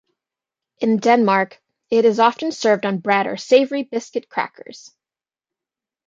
[0.79, 4.91] In Denmark, it is often served on bread or savoury biscuits crackers.